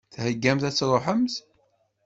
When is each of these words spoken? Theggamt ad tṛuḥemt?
Theggamt 0.13 0.63
ad 0.69 0.73
tṛuḥemt? 0.75 1.33